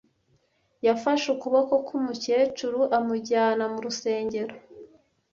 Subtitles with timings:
[0.85, 4.53] Yafashe ukuboko k'umukecuru amujyana mu rusengero.